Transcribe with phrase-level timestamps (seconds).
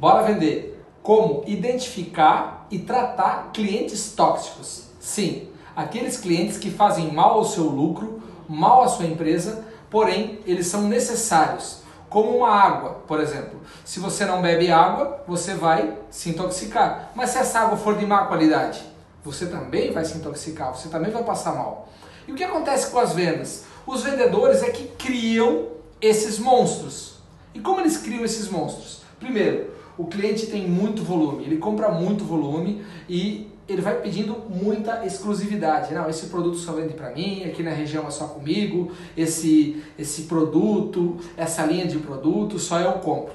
[0.00, 0.82] Bora vender.
[1.02, 4.84] Como identificar e tratar clientes tóxicos.
[4.98, 10.68] Sim, aqueles clientes que fazem mal ao seu lucro, mal à sua empresa, porém eles
[10.68, 11.82] são necessários.
[12.08, 13.60] Como uma água, por exemplo.
[13.84, 17.12] Se você não bebe água, você vai se intoxicar.
[17.14, 18.82] Mas se essa água for de má qualidade,
[19.22, 21.90] você também vai se intoxicar, você também vai passar mal.
[22.26, 23.64] E o que acontece com as vendas?
[23.86, 25.66] Os vendedores é que criam
[26.00, 27.18] esses monstros.
[27.52, 29.02] E como eles criam esses monstros?
[29.18, 35.04] Primeiro, o cliente tem muito volume, ele compra muito volume e ele vai pedindo muita
[35.04, 35.92] exclusividade.
[35.92, 40.22] Não, esse produto só vende para mim, aqui na região é só comigo, esse, esse
[40.22, 43.34] produto, essa linha de produtos só eu compro.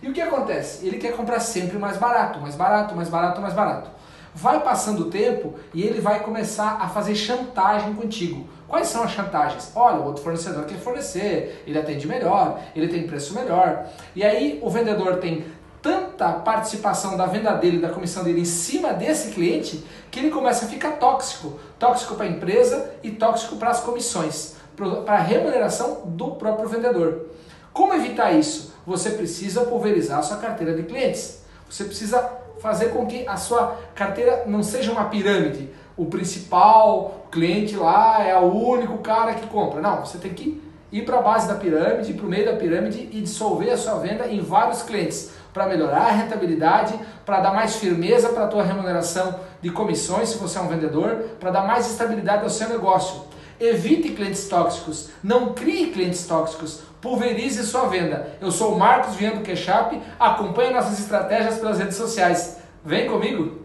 [0.00, 0.86] E o que acontece?
[0.86, 3.90] Ele quer comprar sempre mais barato, mais barato, mais barato, mais barato.
[4.32, 8.46] Vai passando o tempo e ele vai começar a fazer chantagem contigo.
[8.68, 9.72] Quais são as chantagens?
[9.74, 13.86] Olha, o outro fornecedor quer fornecer, ele atende melhor, ele tem preço melhor.
[14.14, 15.44] E aí o vendedor tem
[15.86, 20.64] tanta participação da venda dele, da comissão dele em cima desse cliente, que ele começa
[20.64, 21.60] a ficar tóxico.
[21.78, 27.26] Tóxico para a empresa e tóxico para as comissões, para a remuneração do próprio vendedor.
[27.72, 28.74] Como evitar isso?
[28.84, 31.44] Você precisa pulverizar a sua carteira de clientes.
[31.70, 35.70] Você precisa fazer com que a sua carteira não seja uma pirâmide.
[35.96, 39.80] O principal cliente lá é o único cara que compra.
[39.80, 40.60] Não, você tem que
[40.92, 43.98] ir para a base da pirâmide, para o meio da pirâmide e dissolver a sua
[43.98, 46.92] venda em vários clientes para melhorar a rentabilidade,
[47.24, 51.30] para dar mais firmeza para a tua remuneração de comissões se você é um vendedor,
[51.40, 53.22] para dar mais estabilidade ao seu negócio.
[53.58, 58.36] Evite clientes tóxicos, não crie clientes tóxicos, pulverize sua venda.
[58.38, 62.58] Eu sou o Marcos Viando Queixap, acompanhe nossas estratégias pelas redes sociais.
[62.84, 63.64] Vem comigo!